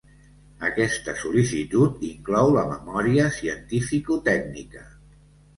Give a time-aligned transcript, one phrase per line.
[0.67, 4.87] Aquesta sol·licitud inclou la memòria cientificotècnica.